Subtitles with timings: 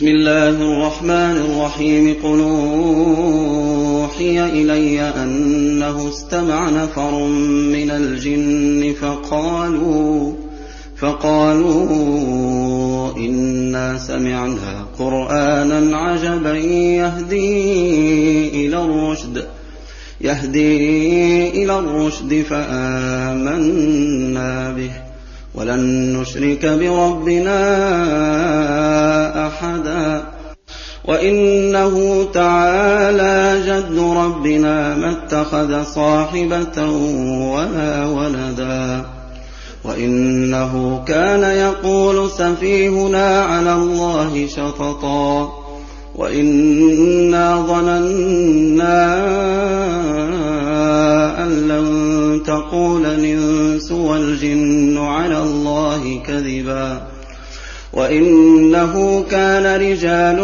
[0.00, 2.16] بسم الله الرحمن الرحيم.
[2.22, 2.40] قل
[4.00, 7.26] أوحي إلي أنه استمع نفر
[7.72, 10.32] من الجن فقالوا
[10.96, 11.86] فقالوا
[13.16, 16.56] إنا سمعنا قرآنا عجبا
[17.00, 19.46] يهدي إلى الرشد
[20.20, 23.90] يهدي إلى الرشد فآمنا
[24.70, 24.90] به.
[25.56, 27.58] ولن نشرك بربنا
[29.46, 30.24] أحدا.
[31.04, 36.82] وإنه تعالى جد ربنا ما اتخذ صاحبة
[37.54, 39.04] ولا ولدا.
[39.84, 45.65] وإنه كان يقول سفيهنا على الله شططا.
[46.16, 49.06] وإنا ظننا
[51.44, 57.02] أن لن تقول الإنس والجن على الله كذبا
[57.92, 60.40] وإنه كان رجال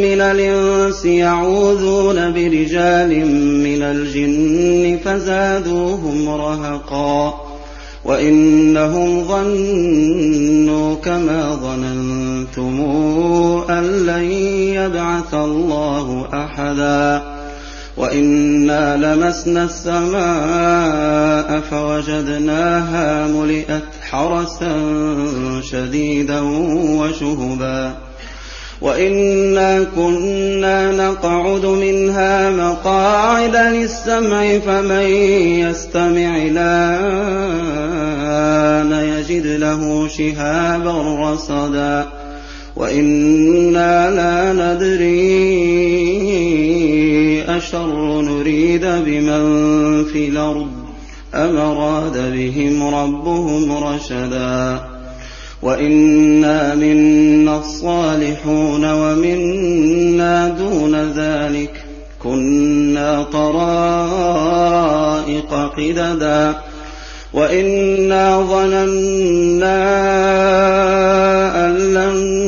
[0.00, 3.26] من الإنس يعوذون برجال
[3.64, 7.50] من الجن فزادوهم رهقا
[8.04, 12.80] وإنهم ظنوا كما ظننتم
[13.68, 14.30] أن لن
[14.74, 17.22] يبعث الله أحدا
[17.96, 24.72] وإنا لمسنا السماء فوجدناها ملئت حرسا
[25.62, 26.40] شديدا
[27.00, 27.94] وشهبا
[28.80, 35.06] وإنا كنا نقعد منها مقاعد للسمع فمن
[35.60, 37.70] يستمع الآن
[38.92, 42.19] يجد له شهابا رصدا
[42.80, 45.20] وإنا لا ندري
[47.48, 49.44] أشر نريد بمن
[50.04, 50.70] في الأرض
[51.34, 54.80] أم أراد بهم ربهم رشدا
[55.62, 61.84] وإنا منا الصالحون ومنا دون ذلك
[62.22, 64.50] كنا طرائق
[65.76, 66.54] قددا
[67.32, 69.80] وإنا ظننا
[71.66, 72.39] أن لن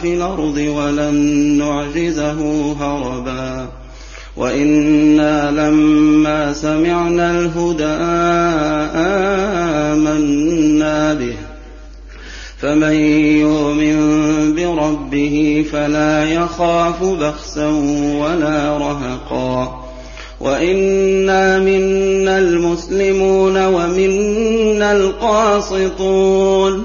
[0.00, 1.14] في الأرض ولن
[1.58, 3.68] نعجزه هربا.
[4.36, 7.84] وإنا لما سمعنا الهدى
[9.94, 11.34] آمنا به.
[12.58, 12.94] فمن
[13.40, 13.98] يؤمن
[14.54, 17.68] بربه فلا يخاف بخسا
[18.20, 19.86] ولا رهقا.
[20.40, 26.84] وإنا منا المسلمون ومنا القاسطون.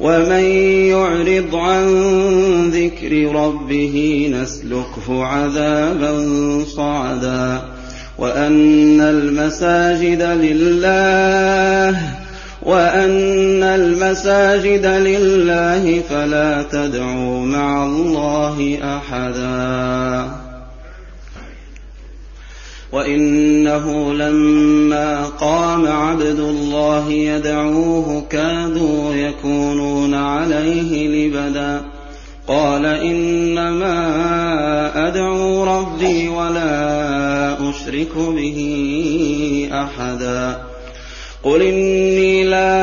[0.00, 0.44] ومن
[0.90, 1.86] يعرض عن
[2.70, 6.24] ذكر ربه نسلكه عذابا
[6.76, 7.62] صعدا
[8.18, 12.00] وأن المساجد لله
[12.62, 20.35] وأن المساجد لله فلا تدعوا مع الله أحدا
[22.92, 31.80] وإنه لما قام عبد الله يدعوه كادوا يكونون عليه لبدا
[32.48, 33.96] قال إنما
[35.08, 38.58] أدعو ربي ولا أشرك به
[39.72, 40.58] أحدا
[41.42, 42.76] قل إني لا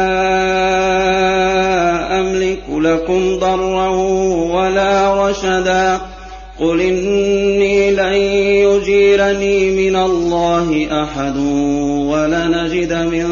[2.20, 3.88] أملك لكم ضرا
[4.54, 6.02] ولا رشدا
[6.60, 7.23] قل إني
[9.14, 11.38] يجيرني من الله أحد
[12.10, 13.28] ولنجد من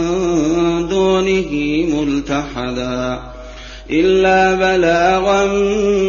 [0.87, 1.51] دونه
[1.95, 3.19] ملتحدا
[3.89, 5.45] إلا بلاغا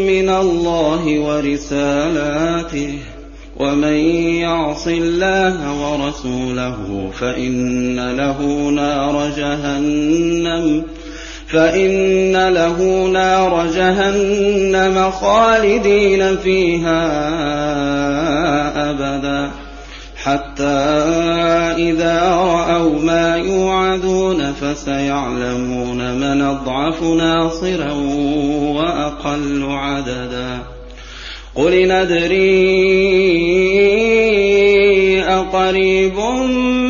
[0.07, 2.99] من الله ورسالاته
[3.57, 3.97] ومن
[4.45, 10.83] يعص الله ورسوله فإن له نار جهنم
[11.49, 17.03] فإن له نار جهنم خالدين فيها
[18.91, 19.62] أبدا
[20.25, 20.65] حتى
[21.79, 27.93] إذا رأوا ما يوعدون فسيعلمون من أضعف ناصرا
[28.75, 30.59] وأقل عددا.
[31.55, 32.43] قل ندري
[35.23, 36.19] أقريب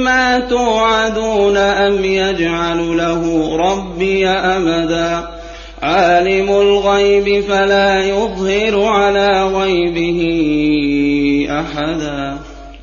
[0.05, 5.29] ما توعدون أم يجعل له ربي أمدا.
[5.83, 10.21] عالم الغيب فلا يظهر على غيبه
[11.51, 12.32] أحدا.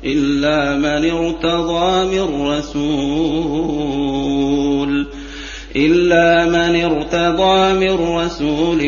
[0.04, 3.90] إلا من ارتضى من رسول.
[5.76, 8.80] إلا من ارتضى من رسول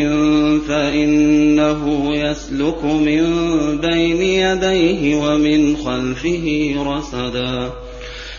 [0.69, 3.25] فإنه يسلك من
[3.81, 7.71] بين يديه ومن خلفه رصدا.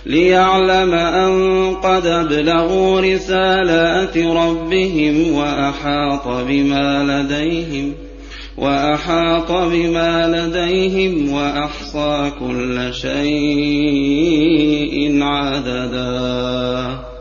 [0.05, 8.02] ليعلم أن قد أبلغوا رسالات ربهم وأحاط بما لديهم.
[8.57, 14.03] وأحاط بما لديهم وأحصى كل شيء
[15.23, 17.12] عددا.